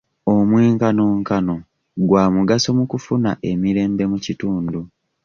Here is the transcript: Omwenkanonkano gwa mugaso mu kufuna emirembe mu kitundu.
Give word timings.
Omwenkanonkano 0.33 1.55
gwa 2.07 2.23
mugaso 2.35 2.69
mu 2.77 2.85
kufuna 2.91 3.31
emirembe 3.51 4.03
mu 4.11 4.17
kitundu. 4.25 4.79